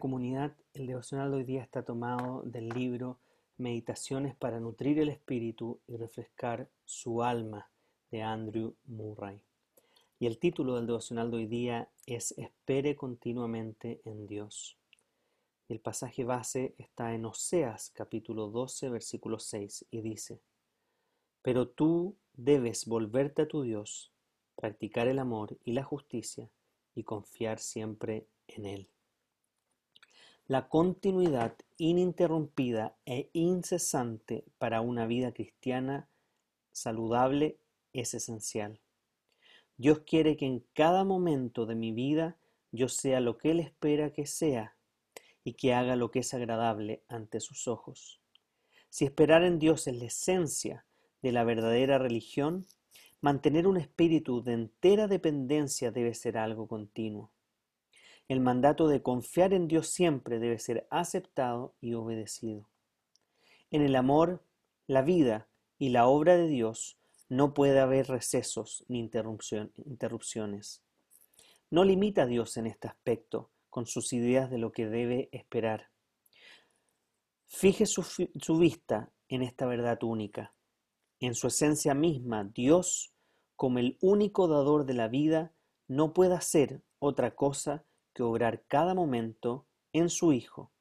Comunidad, 0.00 0.56
el 0.74 0.88
devocional 0.88 1.30
de 1.30 1.36
hoy 1.36 1.44
día 1.44 1.62
está 1.62 1.84
tomado 1.84 2.42
del 2.42 2.68
libro 2.68 3.20
Meditaciones 3.58 4.34
para 4.34 4.58
nutrir 4.58 4.98
el 4.98 5.08
espíritu 5.08 5.78
y 5.86 5.96
refrescar 5.96 6.68
su 6.84 7.22
alma 7.22 7.70
de 8.10 8.22
Andrew 8.22 8.74
Murray. 8.86 9.40
Y 10.18 10.26
el 10.26 10.38
título 10.38 10.74
del 10.74 10.88
devocional 10.88 11.30
de 11.30 11.36
hoy 11.36 11.46
día 11.46 11.88
es 12.06 12.32
Espere 12.32 12.96
continuamente 12.96 14.00
en 14.04 14.26
Dios. 14.26 14.76
El 15.68 15.78
pasaje 15.78 16.24
base 16.24 16.74
está 16.76 17.14
en 17.14 17.24
Oseas 17.24 17.90
capítulo 17.94 18.48
12 18.48 18.88
versículo 18.88 19.38
6 19.38 19.86
y 19.92 20.00
dice, 20.00 20.40
Pero 21.40 21.68
tú 21.68 22.16
debes 22.34 22.84
volverte 22.84 23.42
a 23.42 23.48
tu 23.48 23.62
Dios, 23.62 24.10
practicar 24.56 25.06
el 25.06 25.20
amor 25.20 25.56
y 25.64 25.72
la 25.72 25.84
justicia 25.84 26.50
y 26.96 27.04
confiar 27.04 27.60
siempre 27.60 28.26
en 28.48 28.66
Él. 28.66 28.88
La 30.50 30.70
continuidad 30.70 31.58
ininterrumpida 31.76 32.96
e 33.04 33.28
incesante 33.34 34.46
para 34.56 34.80
una 34.80 35.06
vida 35.06 35.32
cristiana 35.32 36.08
saludable 36.72 37.58
es 37.92 38.14
esencial. 38.14 38.80
Dios 39.76 40.04
quiere 40.06 40.38
que 40.38 40.46
en 40.46 40.64
cada 40.72 41.04
momento 41.04 41.66
de 41.66 41.74
mi 41.74 41.92
vida 41.92 42.38
yo 42.72 42.88
sea 42.88 43.20
lo 43.20 43.36
que 43.36 43.50
Él 43.50 43.60
espera 43.60 44.14
que 44.14 44.24
sea 44.24 44.74
y 45.44 45.52
que 45.52 45.74
haga 45.74 45.96
lo 45.96 46.10
que 46.10 46.20
es 46.20 46.32
agradable 46.32 47.02
ante 47.08 47.40
sus 47.40 47.68
ojos. 47.68 48.22
Si 48.88 49.04
esperar 49.04 49.44
en 49.44 49.58
Dios 49.58 49.86
es 49.86 49.98
la 49.98 50.06
esencia 50.06 50.86
de 51.20 51.32
la 51.32 51.44
verdadera 51.44 51.98
religión, 51.98 52.66
mantener 53.20 53.66
un 53.66 53.76
espíritu 53.76 54.42
de 54.42 54.54
entera 54.54 55.08
dependencia 55.08 55.90
debe 55.90 56.14
ser 56.14 56.38
algo 56.38 56.66
continuo. 56.66 57.32
El 58.28 58.40
mandato 58.40 58.88
de 58.88 59.02
confiar 59.02 59.54
en 59.54 59.68
Dios 59.68 59.88
siempre 59.88 60.38
debe 60.38 60.58
ser 60.58 60.86
aceptado 60.90 61.74
y 61.80 61.94
obedecido. 61.94 62.68
En 63.70 63.82
el 63.82 63.96
amor, 63.96 64.44
la 64.86 65.02
vida 65.02 65.48
y 65.78 65.88
la 65.88 66.06
obra 66.06 66.36
de 66.36 66.46
Dios 66.46 66.98
no 67.28 67.54
puede 67.54 67.80
haber 67.80 68.08
recesos 68.08 68.84
ni 68.88 68.98
interrupciones. 69.00 70.82
No 71.70 71.84
limita 71.84 72.22
a 72.22 72.26
Dios 72.26 72.56
en 72.56 72.66
este 72.66 72.88
aspecto 72.88 73.50
con 73.70 73.86
sus 73.86 74.12
ideas 74.12 74.50
de 74.50 74.58
lo 74.58 74.72
que 74.72 74.86
debe 74.86 75.28
esperar. 75.32 75.90
Fije 77.46 77.86
su, 77.86 78.58
vista 78.58 79.10
en 79.28 79.42
esta 79.42 79.66
verdad 79.66 80.02
única. 80.02 80.54
En 81.20 81.34
su 81.34 81.46
esencia 81.48 81.94
misma, 81.94 82.44
Dios, 82.44 83.12
como 83.56 83.78
el 83.78 83.98
único 84.00 84.48
dador 84.48 84.84
de 84.86 84.94
la 84.94 85.08
vida, 85.08 85.52
no 85.86 86.12
puede 86.12 86.34
hacer 86.34 86.82
otra 86.98 87.34
cosa 87.34 87.84
obrar 88.22 88.64
cada 88.66 88.94
momento 88.94 89.66
en 89.92 90.10
su 90.10 90.32
Hijo. 90.32 90.72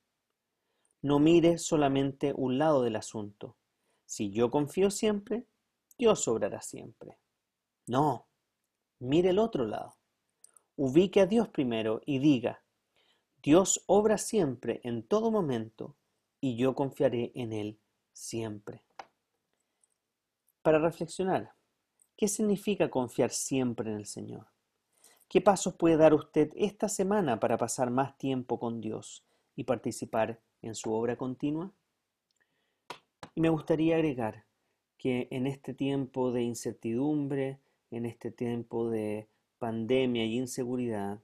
No 1.01 1.19
mire 1.19 1.57
solamente 1.57 2.33
un 2.35 2.57
lado 2.57 2.83
del 2.83 2.95
asunto. 2.95 3.57
Si 4.05 4.31
yo 4.31 4.49
confío 4.51 4.89
siempre, 4.89 5.45
Dios 5.97 6.27
obrará 6.27 6.61
siempre. 6.61 7.19
No, 7.85 8.27
mire 8.99 9.29
el 9.29 9.39
otro 9.39 9.65
lado. 9.65 9.97
Ubique 10.75 11.21
a 11.21 11.25
Dios 11.25 11.49
primero 11.49 12.01
y 12.05 12.19
diga, 12.19 12.63
Dios 13.41 13.83
obra 13.87 14.17
siempre 14.17 14.81
en 14.83 15.07
todo 15.07 15.31
momento 15.31 15.95
y 16.39 16.55
yo 16.55 16.75
confiaré 16.75 17.31
en 17.35 17.53
Él 17.53 17.79
siempre. 18.11 18.83
Para 20.61 20.79
reflexionar, 20.79 21.55
¿qué 22.15 22.27
significa 22.27 22.89
confiar 22.89 23.31
siempre 23.31 23.89
en 23.89 23.97
el 23.97 24.05
Señor? 24.05 24.47
¿Qué 25.29 25.41
pasos 25.41 25.75
puede 25.75 25.97
dar 25.97 26.13
usted 26.13 26.51
esta 26.55 26.87
semana 26.87 27.37
para 27.41 27.57
pasar 27.57 27.91
más 27.91 28.17
tiempo 28.17 28.59
con 28.59 28.79
Dios 28.79 29.25
y 29.57 29.65
participar 29.65 30.39
en 30.61 30.73
su 30.73 30.93
obra 30.93 31.17
continua? 31.17 31.73
Y 33.35 33.41
me 33.41 33.49
gustaría 33.49 33.95
agregar 33.95 34.45
que 34.97 35.27
en 35.29 35.45
este 35.45 35.73
tiempo 35.73 36.31
de 36.31 36.43
incertidumbre, 36.43 37.59
en 37.91 38.05
este 38.05 38.31
tiempo 38.31 38.89
de 38.89 39.27
pandemia 39.59 40.23
y 40.23 40.37
inseguridad, 40.37 41.21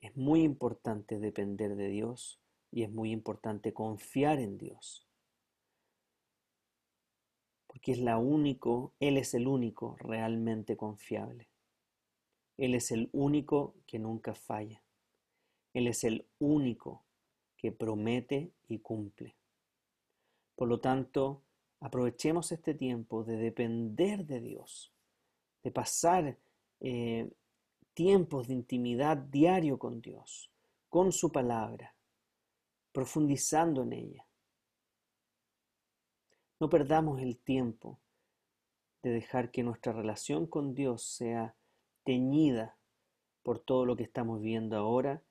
es 0.00 0.16
muy 0.16 0.42
importante 0.42 1.20
depender 1.20 1.76
de 1.76 1.88
Dios 1.88 2.40
y 2.72 2.82
es 2.82 2.90
muy 2.90 3.12
importante 3.12 3.72
confiar 3.72 4.40
en 4.40 4.58
Dios. 4.58 5.06
Porque 7.68 7.92
es 7.92 8.00
la 8.00 8.18
único, 8.18 8.94
Él 8.98 9.16
es 9.16 9.32
el 9.34 9.46
único 9.46 9.96
realmente 10.00 10.76
confiable. 10.76 11.48
Él 12.58 12.74
es 12.74 12.90
el 12.90 13.08
único 13.12 13.76
que 13.86 13.98
nunca 13.98 14.34
falla. 14.34 14.82
Él 15.72 15.86
es 15.86 16.04
el 16.04 16.26
único 16.40 17.04
que 17.56 17.72
promete 17.72 18.52
y 18.66 18.80
cumple. 18.80 19.36
Por 20.56 20.68
lo 20.68 20.80
tanto, 20.80 21.44
aprovechemos 21.80 22.50
este 22.50 22.74
tiempo 22.74 23.22
de 23.22 23.36
depender 23.36 24.26
de 24.26 24.40
Dios, 24.40 24.92
de 25.62 25.70
pasar 25.70 26.36
eh, 26.80 27.30
tiempos 27.94 28.48
de 28.48 28.54
intimidad 28.54 29.16
diario 29.16 29.78
con 29.78 30.00
Dios, 30.00 30.50
con 30.88 31.12
su 31.12 31.30
palabra, 31.30 31.94
profundizando 32.90 33.82
en 33.84 33.92
ella. 33.92 34.26
No 36.58 36.68
perdamos 36.68 37.20
el 37.20 37.38
tiempo 37.38 38.00
de 39.02 39.10
dejar 39.10 39.52
que 39.52 39.62
nuestra 39.62 39.92
relación 39.92 40.48
con 40.48 40.74
Dios 40.74 41.04
sea 41.04 41.54
teñida 42.08 42.74
por 43.42 43.58
todo 43.58 43.84
lo 43.84 43.94
que 43.94 44.02
estamos 44.02 44.40
viendo 44.40 44.78
ahora 44.78 45.22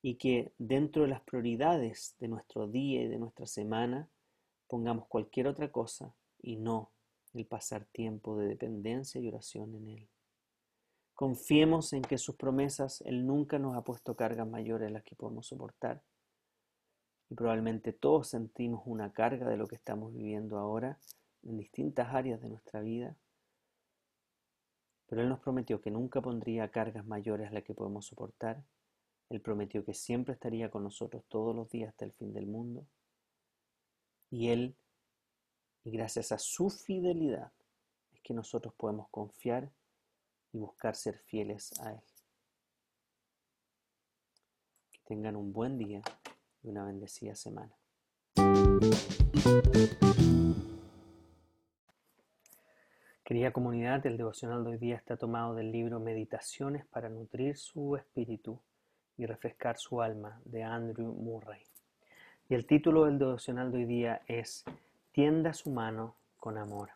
y 0.00 0.14
que 0.14 0.54
dentro 0.56 1.02
de 1.02 1.08
las 1.08 1.20
prioridades 1.20 2.16
de 2.18 2.28
nuestro 2.28 2.66
día 2.66 3.02
y 3.02 3.08
de 3.08 3.18
nuestra 3.18 3.46
semana 3.46 4.08
pongamos 4.68 5.06
cualquier 5.06 5.48
otra 5.48 5.70
cosa 5.70 6.14
y 6.40 6.56
no 6.56 6.92
el 7.34 7.44
pasar 7.44 7.84
tiempo 7.92 8.38
de 8.38 8.46
dependencia 8.46 9.20
y 9.20 9.28
oración 9.28 9.74
en 9.74 9.88
Él. 9.88 10.08
Confiemos 11.12 11.92
en 11.92 12.00
que 12.00 12.16
sus 12.16 12.36
promesas 12.36 13.02
Él 13.02 13.26
nunca 13.26 13.58
nos 13.58 13.76
ha 13.76 13.82
puesto 13.82 14.16
cargas 14.16 14.48
mayores 14.48 14.88
a 14.88 14.92
las 14.92 15.04
que 15.04 15.14
podemos 15.14 15.48
soportar. 15.48 16.02
Y 17.28 17.34
probablemente 17.34 17.92
todos 17.92 18.28
sentimos 18.28 18.80
una 18.86 19.12
carga 19.12 19.46
de 19.46 19.58
lo 19.58 19.66
que 19.66 19.76
estamos 19.76 20.14
viviendo 20.14 20.56
ahora 20.56 20.98
en 21.42 21.58
distintas 21.58 22.14
áreas 22.14 22.40
de 22.40 22.48
nuestra 22.48 22.80
vida 22.80 23.14
pero 25.08 25.22
Él 25.22 25.28
nos 25.28 25.40
prometió 25.40 25.80
que 25.80 25.90
nunca 25.90 26.20
pondría 26.20 26.70
cargas 26.70 27.06
mayores 27.06 27.48
a 27.48 27.52
las 27.52 27.64
que 27.64 27.74
podemos 27.74 28.06
soportar. 28.06 28.62
Él 29.30 29.40
prometió 29.40 29.84
que 29.84 29.94
siempre 29.94 30.34
estaría 30.34 30.70
con 30.70 30.84
nosotros 30.84 31.24
todos 31.28 31.56
los 31.56 31.68
días 31.70 31.88
hasta 31.88 32.04
el 32.04 32.12
fin 32.12 32.34
del 32.34 32.46
mundo. 32.46 32.86
Y 34.30 34.50
Él, 34.50 34.76
y 35.84 35.90
gracias 35.92 36.30
a 36.30 36.38
su 36.38 36.68
fidelidad, 36.68 37.52
es 38.12 38.20
que 38.20 38.34
nosotros 38.34 38.74
podemos 38.74 39.08
confiar 39.08 39.70
y 40.52 40.58
buscar 40.58 40.94
ser 40.94 41.18
fieles 41.18 41.72
a 41.80 41.92
Él. 41.92 42.02
Que 44.92 45.00
tengan 45.06 45.36
un 45.36 45.54
buen 45.54 45.78
día 45.78 46.02
y 46.62 46.68
una 46.68 46.84
bendecida 46.84 47.34
semana. 47.34 47.74
Querida 53.28 53.50
comunidad, 53.50 54.06
el 54.06 54.16
devocional 54.16 54.64
de 54.64 54.70
hoy 54.70 54.78
día 54.78 54.96
está 54.96 55.18
tomado 55.18 55.54
del 55.54 55.70
libro 55.70 56.00
Meditaciones 56.00 56.86
para 56.86 57.10
nutrir 57.10 57.58
su 57.58 57.94
espíritu 57.94 58.58
y 59.18 59.26
refrescar 59.26 59.76
su 59.76 60.00
alma 60.00 60.40
de 60.46 60.62
Andrew 60.62 61.12
Murray. 61.12 61.60
Y 62.48 62.54
el 62.54 62.64
título 62.64 63.04
del 63.04 63.18
devocional 63.18 63.70
de 63.70 63.76
hoy 63.76 63.84
día 63.84 64.22
es 64.28 64.64
Tienda 65.12 65.52
su 65.52 65.70
mano 65.70 66.14
con 66.40 66.56
amor. 66.56 66.88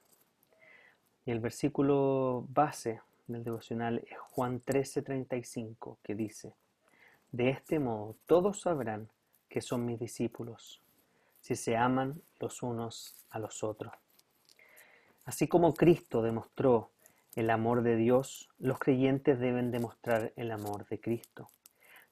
Y 1.26 1.32
el 1.32 1.40
versículo 1.40 2.46
base 2.48 3.02
del 3.26 3.44
devocional 3.44 3.98
es 3.98 4.16
Juan 4.18 4.62
13:35, 4.62 5.98
que 6.02 6.14
dice, 6.14 6.54
De 7.30 7.50
este 7.50 7.78
modo 7.78 8.16
todos 8.24 8.62
sabrán 8.62 9.10
que 9.50 9.60
son 9.60 9.84
mis 9.84 10.00
discípulos, 10.00 10.80
si 11.42 11.56
se 11.56 11.76
aman 11.76 12.22
los 12.40 12.62
unos 12.62 13.22
a 13.28 13.38
los 13.38 13.62
otros. 13.62 13.92
Así 15.24 15.46
como 15.46 15.74
Cristo 15.74 16.22
demostró 16.22 16.90
el 17.36 17.50
amor 17.50 17.82
de 17.82 17.96
Dios, 17.96 18.48
los 18.58 18.78
creyentes 18.78 19.38
deben 19.38 19.70
demostrar 19.70 20.32
el 20.36 20.50
amor 20.50 20.86
de 20.88 21.00
Cristo. 21.00 21.48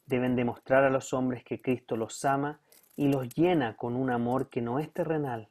Deben 0.06 0.36
demostrar 0.36 0.84
a 0.84 0.90
los 0.90 1.12
hombres 1.12 1.44
que 1.44 1.60
Cristo 1.60 1.96
los 1.96 2.24
ama 2.24 2.60
y 2.96 3.08
los 3.08 3.28
llena 3.34 3.76
con 3.76 3.96
un 3.96 4.10
amor 4.10 4.48
que 4.48 4.62
no 4.62 4.78
es 4.78 4.92
terrenal. 4.92 5.48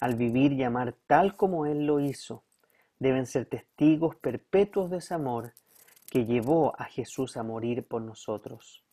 Al 0.00 0.16
vivir 0.16 0.52
y 0.52 0.64
amar 0.64 0.94
tal 1.06 1.36
como 1.36 1.66
Él 1.66 1.86
lo 1.86 2.00
hizo, 2.00 2.42
deben 2.98 3.26
ser 3.26 3.46
testigos 3.46 4.16
perpetuos 4.16 4.90
de 4.90 4.98
ese 4.98 5.14
amor 5.14 5.54
que 6.10 6.24
llevó 6.24 6.74
a 6.78 6.84
Jesús 6.84 7.36
a 7.36 7.42
morir 7.42 7.86
por 7.86 8.02
nosotros. 8.02 8.84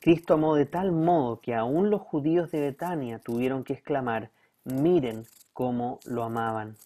Cristo 0.00 0.34
amó 0.34 0.54
de 0.54 0.66
tal 0.66 0.92
modo 0.92 1.40
que 1.40 1.54
aún 1.54 1.90
los 1.90 2.02
judíos 2.02 2.50
de 2.52 2.60
Betania 2.60 3.18
tuvieron 3.18 3.64
que 3.64 3.72
exclamar, 3.72 4.30
miren 4.64 5.24
cómo 5.52 5.98
lo 6.06 6.22
amaban. 6.22 6.76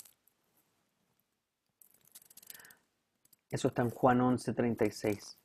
Eso 3.53 3.69
está 3.69 3.83
en 3.83 3.91
Juan 3.91 4.23
11:36. 4.23 5.37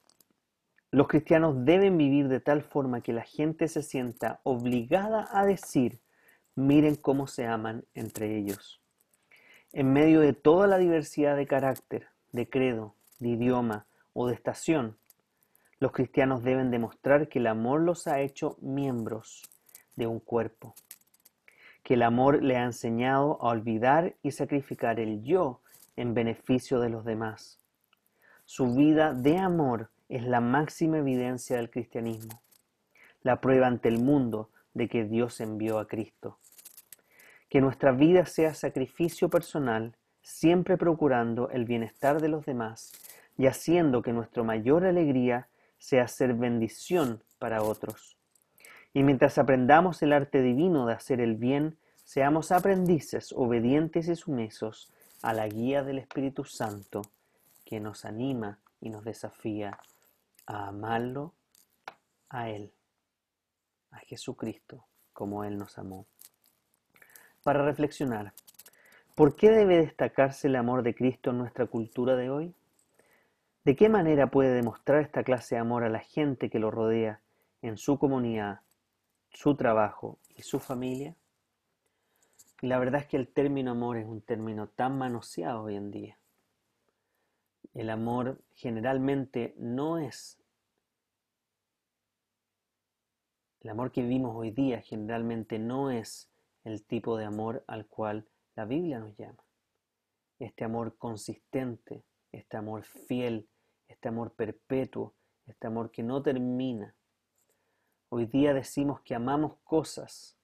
Los 0.91 1.09
cristianos 1.09 1.65
deben 1.65 1.97
vivir 1.97 2.29
de 2.29 2.39
tal 2.39 2.61
forma 2.63 3.01
que 3.01 3.11
la 3.11 3.23
gente 3.23 3.67
se 3.67 3.83
sienta 3.83 4.39
obligada 4.43 5.27
a 5.29 5.45
decir, 5.45 5.99
miren 6.55 6.95
cómo 6.95 7.27
se 7.27 7.45
aman 7.45 7.83
entre 7.93 8.37
ellos. 8.37 8.81
En 9.73 9.91
medio 9.91 10.21
de 10.21 10.31
toda 10.31 10.67
la 10.67 10.77
diversidad 10.77 11.35
de 11.35 11.47
carácter, 11.47 12.07
de 12.31 12.49
credo, 12.49 12.95
de 13.19 13.27
idioma 13.27 13.87
o 14.13 14.27
de 14.27 14.35
estación, 14.35 14.97
los 15.79 15.91
cristianos 15.91 16.43
deben 16.43 16.71
demostrar 16.71 17.27
que 17.27 17.39
el 17.39 17.47
amor 17.47 17.81
los 17.81 18.07
ha 18.07 18.21
hecho 18.21 18.57
miembros 18.61 19.43
de 19.97 20.07
un 20.07 20.21
cuerpo, 20.21 20.75
que 21.83 21.95
el 21.95 22.03
amor 22.03 22.41
le 22.41 22.55
ha 22.55 22.63
enseñado 22.63 23.37
a 23.41 23.49
olvidar 23.49 24.15
y 24.23 24.31
sacrificar 24.31 24.97
el 25.01 25.23
yo 25.23 25.59
en 25.97 26.13
beneficio 26.13 26.79
de 26.79 26.89
los 26.89 27.03
demás. 27.03 27.59
Su 28.49 28.73
vida 28.73 29.13
de 29.13 29.37
amor 29.39 29.89
es 30.07 30.23
la 30.23 30.39
máxima 30.39 30.99
evidencia 30.99 31.57
del 31.57 31.69
cristianismo, 31.69 32.41
la 33.21 33.41
prueba 33.41 33.67
ante 33.67 33.89
el 33.89 33.99
mundo 33.99 34.51
de 34.73 34.87
que 34.87 35.03
Dios 35.03 35.41
envió 35.41 35.79
a 35.79 35.87
Cristo. 35.89 36.39
Que 37.49 37.59
nuestra 37.59 37.91
vida 37.91 38.25
sea 38.25 38.53
sacrificio 38.53 39.29
personal, 39.29 39.97
siempre 40.21 40.77
procurando 40.77 41.49
el 41.49 41.65
bienestar 41.65 42.21
de 42.21 42.29
los 42.29 42.45
demás 42.45 42.93
y 43.37 43.47
haciendo 43.47 44.01
que 44.01 44.13
nuestra 44.13 44.43
mayor 44.43 44.85
alegría 44.85 45.49
sea 45.77 46.07
ser 46.07 46.33
bendición 46.33 47.21
para 47.39 47.61
otros. 47.61 48.17
Y 48.93 49.03
mientras 49.03 49.37
aprendamos 49.37 50.01
el 50.03 50.13
arte 50.13 50.41
divino 50.41 50.85
de 50.85 50.93
hacer 50.93 51.19
el 51.19 51.35
bien, 51.35 51.77
seamos 52.05 52.53
aprendices 52.53 53.33
obedientes 53.33 54.07
y 54.07 54.15
sumisos 54.15 54.89
a 55.21 55.33
la 55.33 55.49
guía 55.49 55.83
del 55.83 55.97
Espíritu 55.97 56.45
Santo 56.45 57.01
que 57.67 57.81
nos 57.81 58.05
anima 58.05 58.59
y 58.79 58.89
nos 58.89 59.03
desafía 59.03 59.77
a 60.45 60.69
amarlo 60.69 61.33
a 62.29 62.49
Él, 62.49 62.71
a 63.91 63.97
Jesucristo, 63.97 64.85
como 65.11 65.43
Él 65.43 65.57
nos 65.57 65.77
amó. 65.77 66.05
Para 67.43 67.65
reflexionar, 67.65 68.31
¿por 69.15 69.35
qué 69.35 69.49
debe 69.49 69.79
destacarse 69.79 70.47
el 70.47 70.55
amor 70.55 70.81
de 70.81 70.95
Cristo 70.95 71.31
en 71.31 71.39
nuestra 71.39 71.65
cultura 71.65 72.15
de 72.15 72.29
hoy? 72.29 72.55
¿De 73.65 73.75
qué 73.75 73.89
manera 73.89 74.27
puede 74.27 74.53
demostrar 74.53 75.01
esta 75.01 75.25
clase 75.25 75.55
de 75.55 75.61
amor 75.61 75.83
a 75.83 75.89
la 75.89 75.99
gente 75.99 76.49
que 76.49 76.59
lo 76.59 76.71
rodea 76.71 77.19
en 77.61 77.75
su 77.77 77.99
comunidad, 77.99 78.61
su 79.29 79.57
trabajo 79.57 80.19
y 80.37 80.43
su 80.43 80.61
familia? 80.61 81.17
Y 82.61 82.67
la 82.67 82.79
verdad 82.79 83.01
es 83.01 83.07
que 83.07 83.17
el 83.17 83.27
término 83.27 83.71
amor 83.71 83.97
es 83.97 84.05
un 84.05 84.21
término 84.21 84.69
tan 84.69 84.97
manoseado 84.97 85.63
hoy 85.63 85.75
en 85.75 85.91
día. 85.91 86.17
El 87.73 87.89
amor 87.89 88.43
generalmente 88.55 89.53
no 89.57 89.97
es... 89.97 90.41
El 93.59 93.71
amor 93.71 93.91
que 93.91 94.01
vivimos 94.01 94.35
hoy 94.35 94.51
día 94.51 94.81
generalmente 94.81 95.59
no 95.59 95.91
es 95.91 96.31
el 96.63 96.85
tipo 96.85 97.17
de 97.17 97.25
amor 97.25 97.63
al 97.67 97.87
cual 97.87 98.27
la 98.55 98.65
Biblia 98.65 98.99
nos 98.99 99.15
llama. 99.17 99.43
Este 100.39 100.63
amor 100.63 100.97
consistente, 100.97 102.03
este 102.31 102.57
amor 102.57 102.83
fiel, 102.83 103.49
este 103.87 104.07
amor 104.09 104.33
perpetuo, 104.33 105.15
este 105.45 105.67
amor 105.67 105.91
que 105.91 106.03
no 106.03 106.21
termina. 106.21 106.95
Hoy 108.09 108.25
día 108.25 108.53
decimos 108.53 109.01
que 109.01 109.15
amamos 109.15 109.57
cosas 109.63 110.37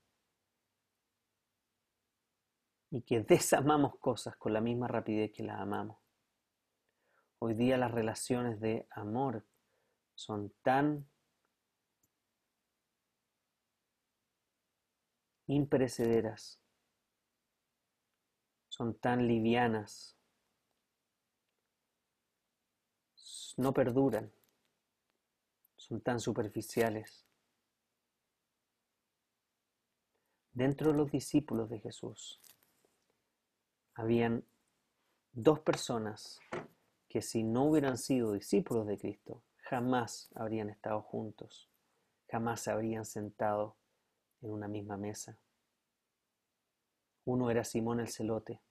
y 2.90 3.02
que 3.02 3.20
desamamos 3.28 3.98
cosas 3.98 4.36
con 4.38 4.54
la 4.54 4.62
misma 4.62 4.88
rapidez 4.88 5.32
que 5.32 5.44
las 5.44 5.60
amamos. 5.60 6.03
Hoy 7.46 7.56
día 7.56 7.78
las 7.78 7.92
relaciones 7.92 8.62
de 8.62 8.88
amor 8.92 9.46
son 10.16 10.54
tan 10.62 11.06
imperecederas, 15.48 16.62
son 18.70 18.98
tan 18.98 19.28
livianas, 19.28 20.16
no 23.58 23.74
perduran, 23.74 24.32
son 25.76 26.00
tan 26.00 26.22
superficiales. 26.22 27.26
Dentro 30.54 30.94
de 30.94 30.98
los 30.98 31.12
discípulos 31.12 31.70
de 31.70 31.82
Jesús 31.82 32.42
habían 33.96 34.46
dos 35.34 35.60
personas 35.60 36.40
que 37.14 37.22
si 37.22 37.44
no 37.44 37.66
hubieran 37.66 38.00
sido 38.00 38.34
discípulos 38.34 38.88
de 38.88 38.98
Cristo, 38.98 39.44
jamás 39.58 40.32
habrían 40.34 40.72
estado 40.72 41.00
juntos, 41.04 41.70
jamás 42.28 42.62
se 42.62 42.72
habrían 42.72 43.06
sentado 43.06 43.76
en 44.42 44.50
una 44.50 44.68
misma 44.68 44.98
mesa. 44.98 45.38
Uno 47.26 47.52
era 47.52 47.64
Simón 47.64 48.00
el 48.00 48.10
Celote, 48.10 48.62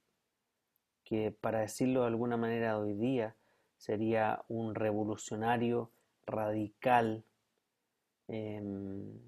que 1.04 1.30
para 1.30 1.60
decirlo 1.60 2.00
de 2.00 2.08
alguna 2.08 2.36
manera 2.36 2.80
hoy 2.80 2.94
día 2.94 3.36
sería 3.76 4.44
un 4.48 4.74
revolucionario 4.74 5.92
radical 6.26 7.24
em, 8.26 9.20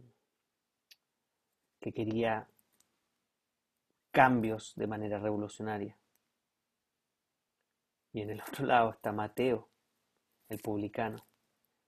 que 1.79 1.93
quería 1.93 2.49
cambios 4.11 4.75
de 4.75 4.89
manera 4.89 5.21
revolucionaria. 5.21 5.97
Y 8.15 8.23
en 8.23 8.31
el 8.31 8.41
otro 8.41 8.65
lado 8.67 8.91
está 8.93 9.13
Mateo, 9.13 9.69
el 10.49 10.59
publicano, 10.61 11.27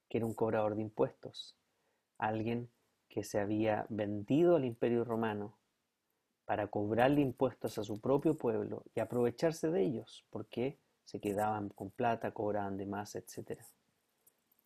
que 0.08 0.18
era 0.18 0.26
un 0.26 0.34
cobrador 0.34 0.74
de 0.74 0.82
impuestos, 0.82 1.56
alguien 2.18 2.68
que 3.08 3.22
se 3.22 3.38
había 3.38 3.86
vendido 3.88 4.56
al 4.56 4.64
imperio 4.64 5.04
romano 5.04 5.56
para 6.44 6.66
cobrarle 6.66 7.20
impuestos 7.20 7.78
a 7.78 7.84
su 7.84 8.00
propio 8.00 8.36
pueblo 8.36 8.82
y 8.94 9.00
aprovecharse 9.00 9.70
de 9.70 9.82
ellos, 9.82 10.26
porque 10.30 10.78
se 11.04 11.20
quedaban 11.20 11.68
con 11.68 11.90
plata, 11.90 12.32
cobraban 12.32 12.76
de 12.76 12.86
más, 12.86 13.14
etc. 13.14 13.60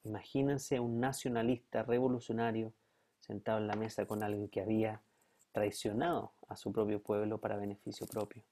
Imagínense 0.04 0.80
un 0.80 0.98
nacionalista 0.98 1.82
revolucionario 1.82 2.72
sentado 3.18 3.58
en 3.58 3.66
la 3.66 3.76
mesa 3.76 4.06
con 4.06 4.22
alguien 4.22 4.48
que 4.48 4.62
había 4.62 5.02
traicionado 5.52 6.32
a 6.48 6.56
su 6.56 6.72
propio 6.72 7.02
pueblo 7.02 7.38
para 7.38 7.56
beneficio 7.56 8.06
propio. 8.06 8.44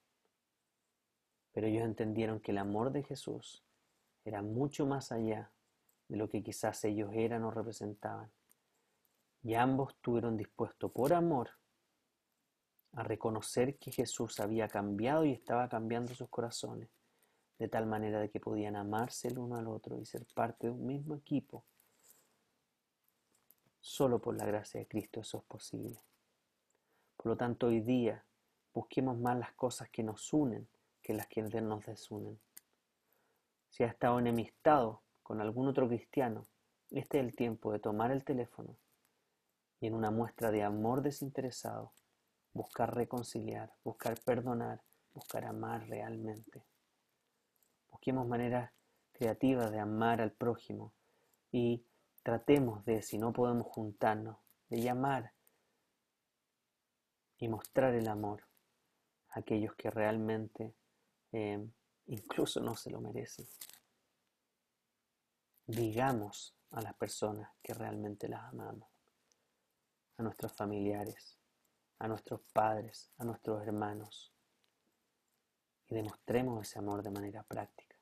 Pero 1.59 1.67
ellos 1.67 1.83
entendieron 1.83 2.39
que 2.39 2.51
el 2.51 2.57
amor 2.57 2.89
de 2.93 3.03
Jesús 3.03 3.65
era 4.23 4.41
mucho 4.41 4.85
más 4.85 5.11
allá 5.11 5.51
de 6.07 6.15
lo 6.15 6.29
que 6.29 6.41
quizás 6.41 6.85
ellos 6.85 7.11
eran 7.13 7.43
o 7.43 7.51
representaban. 7.51 8.31
Y 9.43 9.55
ambos 9.55 9.93
estuvieron 9.93 10.37
dispuestos 10.37 10.89
por 10.89 11.11
amor 11.11 11.49
a 12.93 13.03
reconocer 13.03 13.77
que 13.77 13.91
Jesús 13.91 14.39
había 14.39 14.69
cambiado 14.69 15.25
y 15.25 15.33
estaba 15.33 15.67
cambiando 15.67 16.15
sus 16.15 16.29
corazones, 16.29 16.87
de 17.57 17.67
tal 17.67 17.87
manera 17.87 18.21
de 18.21 18.29
que 18.29 18.39
podían 18.39 18.77
amarse 18.77 19.27
el 19.27 19.37
uno 19.37 19.57
al 19.57 19.67
otro 19.67 19.99
y 19.99 20.05
ser 20.05 20.25
parte 20.33 20.67
de 20.67 20.71
un 20.71 20.85
mismo 20.85 21.13
equipo. 21.13 21.65
Solo 23.81 24.19
por 24.19 24.33
la 24.33 24.45
gracia 24.45 24.79
de 24.79 24.87
Cristo 24.87 25.19
eso 25.19 25.39
es 25.39 25.43
posible. 25.43 25.99
Por 27.17 27.25
lo 27.25 27.35
tanto, 27.35 27.67
hoy 27.67 27.81
día 27.81 28.23
busquemos 28.73 29.17
más 29.17 29.37
las 29.37 29.51
cosas 29.55 29.89
que 29.89 30.03
nos 30.03 30.31
unen 30.31 30.65
que 31.09 31.15
las 31.15 31.25
que 31.25 31.41
nos 31.41 31.83
desunen. 31.87 32.39
Si 33.71 33.83
ha 33.83 33.87
estado 33.87 34.19
enemistado 34.19 35.01
con 35.23 35.41
algún 35.41 35.67
otro 35.67 35.87
cristiano, 35.87 36.45
este 36.91 37.17
es 37.17 37.25
el 37.25 37.35
tiempo 37.35 37.71
de 37.71 37.79
tomar 37.79 38.11
el 38.11 38.23
teléfono 38.23 38.77
y 39.79 39.87
en 39.87 39.95
una 39.95 40.11
muestra 40.11 40.51
de 40.51 40.61
amor 40.61 41.01
desinteresado, 41.01 41.93
buscar 42.53 42.93
reconciliar, 42.93 43.73
buscar 43.83 44.19
perdonar, 44.23 44.83
buscar 45.11 45.45
amar 45.45 45.89
realmente. 45.89 46.63
Busquemos 47.89 48.27
maneras 48.27 48.71
creativas 49.11 49.71
de 49.71 49.79
amar 49.79 50.21
al 50.21 50.33
prójimo 50.33 50.93
y 51.51 51.87
tratemos 52.21 52.85
de, 52.85 53.01
si 53.01 53.17
no 53.17 53.33
podemos 53.33 53.65
juntarnos, 53.65 54.37
de 54.69 54.79
llamar 54.79 55.33
y 57.39 57.47
mostrar 57.47 57.95
el 57.95 58.07
amor 58.09 58.43
a 59.29 59.39
aquellos 59.39 59.73
que 59.73 59.89
realmente 59.89 60.75
Em, 61.31 61.71
incluso 62.07 62.59
no 62.59 62.75
se 62.75 62.89
lo 62.89 62.99
merecen. 63.01 63.47
Digamos 65.65 66.55
a 66.71 66.81
las 66.81 66.95
personas 66.95 67.51
que 67.61 67.73
realmente 67.73 68.27
las 68.27 68.43
amamos, 68.45 68.89
a 70.17 70.23
nuestros 70.23 70.53
familiares, 70.53 71.39
a 71.99 72.07
nuestros 72.07 72.41
padres, 72.53 73.11
a 73.17 73.25
nuestros 73.25 73.61
hermanos, 73.61 74.33
y 75.87 75.95
demostremos 75.95 76.67
ese 76.67 76.79
amor 76.79 77.03
de 77.03 77.11
manera 77.11 77.43
práctica. 77.43 77.97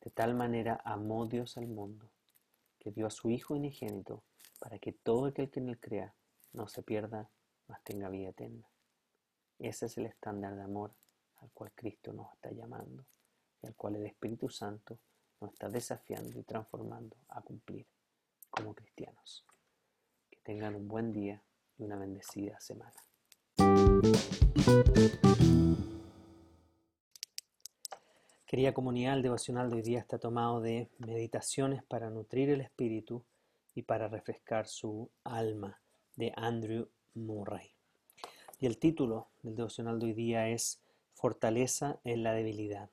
De 0.00 0.10
tal 0.10 0.34
manera 0.34 0.80
amó 0.84 1.26
Dios 1.26 1.58
al 1.58 1.68
mundo, 1.68 2.10
que 2.78 2.90
dio 2.90 3.06
a 3.06 3.10
su 3.10 3.28
Hijo 3.28 3.54
unigénito, 3.54 4.24
para 4.58 4.78
que 4.78 4.92
todo 4.92 5.26
aquel 5.26 5.50
que 5.50 5.60
en 5.60 5.68
él 5.68 5.78
crea 5.78 6.14
no 6.52 6.68
se 6.68 6.82
pierda, 6.82 7.30
mas 7.68 7.82
tenga 7.84 8.08
vida 8.08 8.30
eterna. 8.30 8.68
Ese 9.60 9.86
es 9.86 9.98
el 9.98 10.06
estándar 10.06 10.56
de 10.56 10.62
amor 10.62 10.94
al 11.42 11.50
cual 11.50 11.70
Cristo 11.74 12.14
nos 12.14 12.32
está 12.32 12.50
llamando 12.50 13.04
y 13.62 13.66
al 13.66 13.74
cual 13.74 13.96
el 13.96 14.06
Espíritu 14.06 14.48
Santo 14.48 14.98
nos 15.38 15.52
está 15.52 15.68
desafiando 15.68 16.38
y 16.38 16.42
transformando 16.44 17.14
a 17.28 17.42
cumplir 17.42 17.86
como 18.48 18.74
cristianos. 18.74 19.44
Que 20.30 20.38
tengan 20.42 20.74
un 20.74 20.88
buen 20.88 21.12
día 21.12 21.42
y 21.76 21.82
una 21.82 21.96
bendecida 21.96 22.58
semana. 22.58 22.94
Querida 28.46 28.72
comunidad, 28.72 29.14
el 29.14 29.22
devocional 29.22 29.68
de 29.68 29.76
hoy 29.76 29.82
día 29.82 29.98
está 30.00 30.18
tomado 30.18 30.62
de 30.62 30.88
meditaciones 30.98 31.84
para 31.84 32.08
nutrir 32.08 32.48
el 32.48 32.62
espíritu 32.62 33.22
y 33.74 33.82
para 33.82 34.08
refrescar 34.08 34.66
su 34.66 35.10
alma 35.22 35.78
de 36.16 36.32
Andrew 36.34 36.88
Murray. 37.12 37.79
Y 38.62 38.66
el 38.66 38.76
título 38.76 39.28
del 39.42 39.56
devocional 39.56 39.98
de 39.98 40.06
hoy 40.06 40.12
día 40.12 40.50
es 40.50 40.82
Fortaleza 41.14 41.98
en 42.04 42.22
la 42.22 42.34
debilidad. 42.34 42.90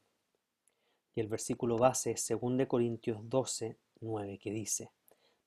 Y 1.14 1.20
el 1.20 1.28
versículo 1.28 1.78
base 1.78 2.12
es 2.12 2.26
2 2.30 2.68
Corintios 2.68 3.20
12, 3.24 3.78
9, 4.00 4.40
que 4.40 4.52
dice, 4.52 4.92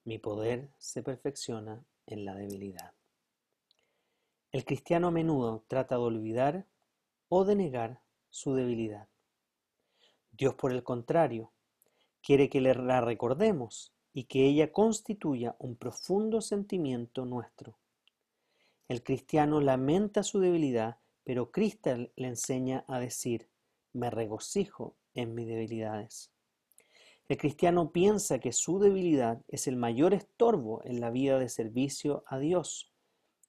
Mi 0.04 0.18
poder 0.18 0.68
se 0.76 1.02
perfecciona 1.02 1.82
en 2.04 2.26
la 2.26 2.34
debilidad. 2.34 2.92
El 4.52 4.66
cristiano 4.66 5.06
a 5.06 5.10
menudo 5.10 5.64
trata 5.68 5.94
de 5.94 6.02
olvidar 6.02 6.66
o 7.30 7.46
de 7.46 7.56
negar 7.56 8.02
su 8.28 8.52
debilidad. 8.52 9.08
Dios, 10.32 10.54
por 10.54 10.72
el 10.72 10.82
contrario, 10.82 11.50
quiere 12.20 12.50
que 12.50 12.60
la 12.60 13.00
recordemos 13.00 13.94
y 14.12 14.24
que 14.24 14.44
ella 14.44 14.70
constituya 14.70 15.56
un 15.58 15.76
profundo 15.76 16.42
sentimiento 16.42 17.24
nuestro. 17.24 17.79
El 18.90 19.04
cristiano 19.04 19.60
lamenta 19.60 20.24
su 20.24 20.40
debilidad, 20.40 20.98
pero 21.22 21.52
Cristo 21.52 21.94
le 21.94 22.26
enseña 22.26 22.84
a 22.88 22.98
decir, 22.98 23.48
me 23.92 24.10
regocijo 24.10 24.96
en 25.14 25.32
mis 25.32 25.46
debilidades. 25.46 26.32
El 27.28 27.38
cristiano 27.38 27.92
piensa 27.92 28.40
que 28.40 28.52
su 28.52 28.80
debilidad 28.80 29.44
es 29.46 29.68
el 29.68 29.76
mayor 29.76 30.12
estorbo 30.12 30.82
en 30.84 30.98
la 30.98 31.10
vida 31.10 31.38
de 31.38 31.48
servicio 31.48 32.24
a 32.26 32.40
Dios. 32.40 32.92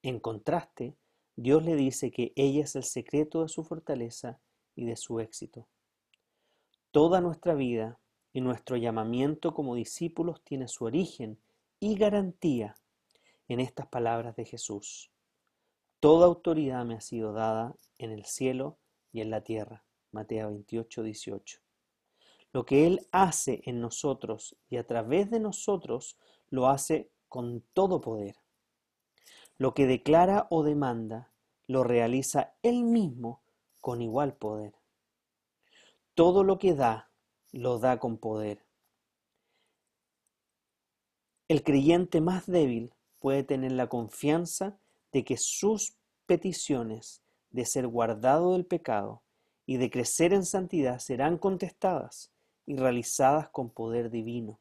En 0.04 0.20
contraste, 0.20 0.96
Dios 1.36 1.66
le 1.66 1.76
dice 1.76 2.12
que 2.12 2.34
ella 2.36 2.64
es 2.64 2.76
el 2.76 2.84
secreto 2.84 3.42
de 3.42 3.50
su 3.50 3.64
fortaleza 3.64 4.40
y 4.76 4.86
de 4.86 4.96
su 4.96 5.20
éxito. 5.20 5.68
Toda 6.92 7.20
nuestra 7.20 7.56
vida 7.56 8.00
y 8.32 8.42
nuestro 8.42 8.78
llamamiento 8.78 9.56
como 9.56 9.74
discípulos 9.74 10.44
tiene 10.44 10.68
su 10.68 10.86
origen 10.86 11.40
y 11.80 11.96
garantía 11.98 12.76
en 13.48 13.60
estas 13.60 13.88
palabras 13.88 14.36
de 14.36 14.46
Jesús. 14.46 15.12
Toda 16.02 16.26
autoridad 16.26 16.84
me 16.84 16.96
ha 16.96 17.00
sido 17.00 17.32
dada 17.32 17.76
en 18.00 18.10
el 18.10 18.26
cielo 18.26 18.80
y 19.12 19.22
en 19.22 19.30
la 19.30 19.44
tierra. 19.44 19.86
Mateo 20.12 20.50
28, 20.50 21.04
18. 21.04 21.60
Lo 22.54 22.66
que 22.66 22.88
Él 22.88 23.08
hace 23.12 23.62
en 23.66 23.82
nosotros 23.82 24.58
y 24.68 24.78
a 24.78 24.88
través 24.88 25.30
de 25.30 25.40
nosotros 25.40 26.18
lo 26.50 26.70
hace 26.70 27.12
con 27.30 27.64
todo 27.74 28.02
poder. 28.02 28.38
Lo 29.60 29.76
que 29.76 29.86
declara 29.86 30.48
o 30.50 30.64
demanda 30.64 31.32
lo 31.68 31.84
realiza 31.84 32.56
Él 32.64 32.84
mismo 32.84 33.44
con 33.80 34.02
igual 34.02 34.36
poder. 34.36 34.74
Todo 36.16 36.44
lo 36.44 36.58
que 36.58 36.74
da, 36.74 37.12
lo 37.52 37.78
da 37.78 38.00
con 38.00 38.18
poder. 38.18 38.66
El 41.48 41.62
creyente 41.64 42.22
más 42.22 42.48
débil 42.48 42.96
puede 43.20 43.44
tener 43.44 43.74
la 43.74 43.88
confianza 43.88 44.81
de 45.12 45.24
que 45.24 45.38
sus 45.38 45.96
peticiones 46.26 47.22
de 47.50 47.66
ser 47.66 47.88
guardado 47.88 48.54
del 48.54 48.66
pecado 48.66 49.24
y 49.66 49.78
de 49.78 49.90
crecer 49.90 50.34
en 50.34 50.46
santidad 50.46 51.00
serán 51.00 51.38
contestadas 51.38 52.32
y 52.66 52.78
realizadas 52.78 53.50
con 53.50 53.70
poder 53.70 54.10
divino. 54.10 54.60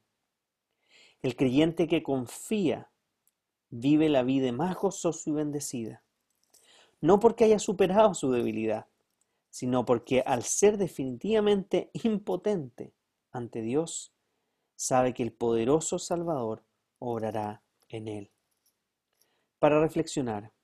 El 1.23 1.37
creyente 1.37 1.87
que 1.87 2.03
confía 2.03 2.91
vive 3.71 4.09
la 4.09 4.23
vida 4.23 4.51
más 4.53 4.77
gozosa 4.77 5.31
y 5.31 5.33
bendecida, 5.33 6.03
no 7.01 7.21
porque 7.21 7.45
haya 7.45 7.59
superado 7.59 8.15
su 8.15 8.31
debilidad, 8.33 8.87
sino 9.51 9.85
porque 9.85 10.21
al 10.21 10.43
ser 10.43 10.79
definitivamente 10.79 11.91
impotente 11.93 12.95
ante 13.33 13.63
Dios, 13.63 14.13
sabe 14.77 15.13
que 15.13 15.23
el 15.23 15.33
poderoso 15.33 15.99
Salvador 15.99 16.65
obrará 16.99 17.63
en 17.89 18.09
él. 18.09 18.31
Para 19.61 19.79
reflexionar, 19.79 20.55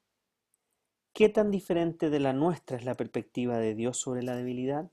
¿qué 1.13 1.29
tan 1.29 1.51
diferente 1.51 2.09
de 2.09 2.19
la 2.19 2.33
nuestra 2.33 2.79
es 2.79 2.85
la 2.87 2.95
perspectiva 2.95 3.59
de 3.59 3.75
Dios 3.75 3.99
sobre 3.99 4.23
la 4.23 4.35
debilidad? 4.35 4.91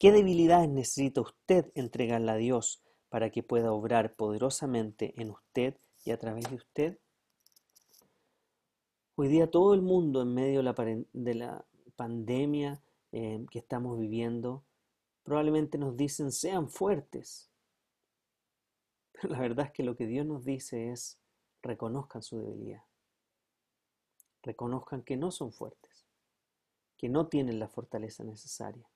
¿Qué 0.00 0.10
debilidades 0.10 0.68
necesita 0.68 1.20
usted 1.20 1.70
entregarle 1.76 2.32
a 2.32 2.34
Dios 2.34 2.82
para 3.08 3.30
que 3.30 3.44
pueda 3.44 3.70
obrar 3.70 4.16
poderosamente 4.16 5.14
en 5.16 5.30
usted 5.30 5.76
y 6.04 6.10
a 6.10 6.18
través 6.18 6.50
de 6.50 6.56
usted? 6.56 6.98
Hoy 9.14 9.28
día 9.28 9.48
todo 9.48 9.72
el 9.72 9.82
mundo 9.82 10.22
en 10.22 10.34
medio 10.34 10.60
de 11.12 11.34
la, 11.34 11.64
pandemia 11.94 12.82
eh, 13.12 13.46
que 13.48 13.60
estamos 13.60 13.96
viviendo, 13.96 14.64
probablemente 15.22 15.78
nos 15.78 15.96
dicen 15.96 16.32
sean 16.32 16.68
fuertes. 16.68 17.48
Pero 19.12 19.28
la 19.34 19.38
verdad 19.38 19.66
es 19.66 19.72
que 19.72 19.84
lo 19.84 19.94
que 19.94 20.08
Dios 20.08 20.26
nos 20.26 20.44
dice 20.44 20.90
es 20.90 21.20
reconozcan 21.66 22.22
su 22.22 22.38
debilidad. 22.38 22.84
Reconozcan 24.42 25.02
que 25.02 25.16
no 25.16 25.30
son 25.30 25.52
fuertes, 25.52 26.06
que 26.96 27.08
no 27.08 27.26
tienen 27.28 27.58
la 27.58 27.68
fortaleza 27.68 28.24
necesaria, 28.24 28.88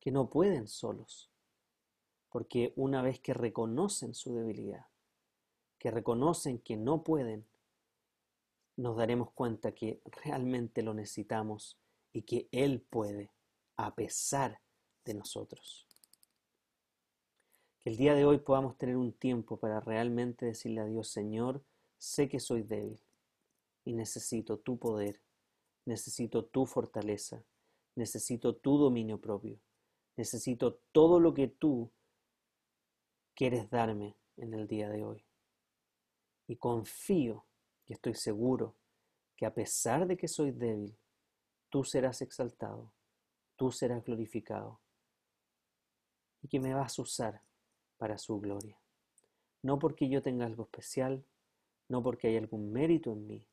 que 0.00 0.10
no 0.10 0.30
pueden 0.30 0.68
solos. 0.68 1.30
Porque 2.30 2.72
una 2.76 3.02
vez 3.02 3.20
que 3.20 3.34
reconocen 3.34 4.14
su 4.14 4.34
debilidad, 4.34 4.86
que 5.78 5.90
reconocen 5.90 6.58
que 6.58 6.76
no 6.76 7.02
pueden, 7.02 7.46
nos 8.76 8.96
daremos 8.96 9.30
cuenta 9.32 9.72
que 9.72 10.00
realmente 10.24 10.82
lo 10.82 10.94
necesitamos 10.94 11.78
y 12.12 12.22
que 12.22 12.48
Él 12.50 12.80
puede 12.80 13.32
a 13.76 13.94
pesar 13.94 14.60
de 15.04 15.14
nosotros. 15.14 15.83
Que 17.84 17.90
el 17.90 17.98
día 17.98 18.14
de 18.14 18.24
hoy 18.24 18.38
podamos 18.38 18.78
tener 18.78 18.96
un 18.96 19.12
tiempo 19.12 19.58
para 19.58 19.78
realmente 19.78 20.46
decirle 20.46 20.80
a 20.80 20.86
Dios, 20.86 21.08
Señor, 21.08 21.62
sé 21.98 22.30
que 22.30 22.40
soy 22.40 22.62
débil 22.62 22.98
y 23.84 23.92
necesito 23.92 24.58
tu 24.58 24.78
poder, 24.78 25.20
necesito 25.84 26.46
tu 26.46 26.64
fortaleza, 26.64 27.44
necesito 27.94 28.56
tu 28.56 28.78
dominio 28.78 29.20
propio, 29.20 29.60
necesito 30.16 30.76
todo 30.92 31.20
lo 31.20 31.34
que 31.34 31.46
tú 31.46 31.90
quieres 33.34 33.68
darme 33.68 34.16
en 34.38 34.54
el 34.54 34.66
día 34.66 34.88
de 34.88 35.04
hoy. 35.04 35.22
Y 36.46 36.56
confío 36.56 37.44
y 37.84 37.92
estoy 37.92 38.14
seguro 38.14 38.76
que 39.36 39.44
a 39.44 39.52
pesar 39.52 40.06
de 40.06 40.16
que 40.16 40.26
soy 40.26 40.52
débil, 40.52 40.96
tú 41.68 41.84
serás 41.84 42.22
exaltado, 42.22 42.94
tú 43.56 43.70
serás 43.70 44.02
glorificado 44.02 44.80
y 46.40 46.48
que 46.48 46.60
me 46.60 46.72
vas 46.72 46.98
a 46.98 47.02
usar 47.02 47.42
para 47.96 48.18
su 48.18 48.40
gloria. 48.40 48.78
No 49.62 49.78
porque 49.78 50.08
yo 50.08 50.22
tenga 50.22 50.46
algo 50.46 50.64
especial, 50.64 51.24
no 51.88 52.02
porque 52.02 52.28
hay 52.28 52.36
algún 52.36 52.72
mérito 52.72 53.12
en 53.12 53.26
mí, 53.26 53.46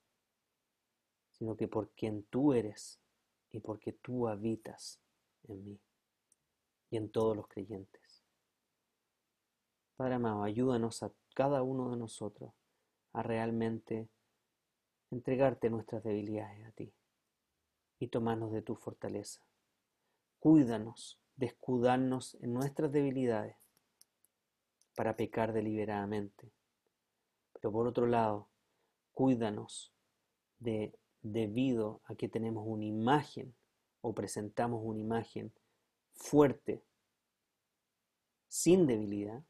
sino 1.32 1.56
que 1.56 1.68
por 1.68 1.90
quien 1.92 2.24
tú 2.24 2.54
eres 2.54 3.00
y 3.50 3.60
porque 3.60 3.94
tú 3.94 4.28
habitas 4.28 5.00
en 5.48 5.64
mí 5.64 5.80
y 6.90 6.98
en 6.98 7.10
todos 7.10 7.36
los 7.36 7.48
creyentes. 7.48 8.24
Padre 9.96 10.16
amado, 10.16 10.44
ayúdanos 10.44 11.04
a 11.04 11.12
cada 11.34 11.64
uno 11.64 11.92
de 11.92 11.98
nosotros 11.98 12.54
a 13.14 13.24
realmente 13.24 14.10
entregarte 15.12 15.70
nuestras 15.70 16.04
debilidades 16.04 16.66
a 16.66 16.72
ti 16.72 16.94
y 18.00 18.08
tomarnos 18.08 18.52
de 18.52 18.62
tu 18.62 18.76
fortaleza. 18.76 19.46
Cuídanos 20.40 21.20
de 21.36 21.48
escudarnos 21.48 22.36
en 22.42 22.54
nuestras 22.54 22.92
debilidades 22.92 23.56
para 24.96 25.16
pecar 25.16 25.54
deliberadamente. 25.54 26.52
Pero 27.54 27.72
por 27.72 27.88
otro 27.88 28.06
lado, 28.08 28.50
cuídanos 29.14 29.94
de, 30.60 30.98
debido 31.22 32.02
a 32.06 32.16
que 32.16 32.28
tenemos 32.28 32.66
una 32.68 32.86
imagen 32.86 33.56
o 34.02 34.14
presentamos 34.14 34.82
una 34.84 35.00
imagen 35.00 35.54
fuerte, 36.14 36.84
sin 38.48 38.86
debilidad, 38.88 39.44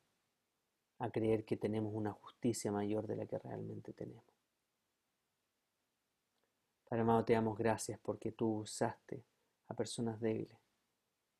a 0.99 1.09
creer 1.09 1.45
que 1.45 1.57
tenemos 1.57 1.91
una 1.95 2.11
justicia 2.11 2.71
mayor 2.71 3.07
de 3.07 3.15
la 3.15 3.25
que 3.25 3.39
realmente 3.39 3.91
tenemos. 3.93 4.23
Padre 6.87 7.01
amado, 7.01 7.25
te 7.25 7.33
damos 7.33 7.57
gracias 7.57 7.99
porque 8.03 8.31
tú 8.33 8.57
usaste 8.59 9.23
a 9.67 9.73
personas 9.73 10.19
débiles. 10.19 10.59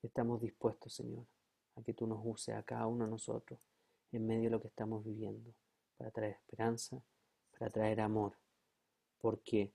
Estamos 0.02 0.42
dispuestos, 0.42 0.94
Señor, 0.94 1.28
a 1.76 1.84
que 1.84 1.94
tú 1.94 2.08
nos 2.08 2.20
uses 2.24 2.56
a 2.56 2.64
cada 2.64 2.88
uno 2.88 3.06
de 3.06 3.12
nosotros 3.12 3.60
en 4.12 4.28
medio 4.28 4.46
de 4.46 4.50
lo 4.52 4.62
que 4.62 4.68
estamos 4.68 5.04
viviendo, 5.04 5.54
para 5.98 6.12
traer 6.12 6.34
esperanza, 6.34 7.02
para 7.58 7.70
traer 7.70 8.02
amor, 8.02 8.38
porque 9.20 9.74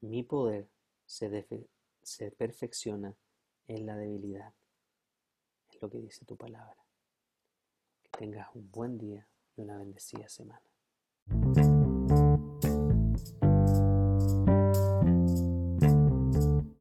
mi 0.00 0.22
poder 0.22 0.68
se, 1.04 1.46
se 2.02 2.30
perfecciona 2.30 3.14
en 3.66 3.86
la 3.86 3.96
debilidad, 3.96 4.52
es 5.70 5.80
lo 5.80 5.90
que 5.90 5.98
dice 5.98 6.24
tu 6.24 6.36
palabra. 6.36 6.76
tengas 8.18 8.48
un 8.54 8.70
buen 8.70 8.98
día 8.98 9.26
y 9.56 9.62
una 9.62 9.78
bendecida 9.78 10.28
semana. 10.28 10.62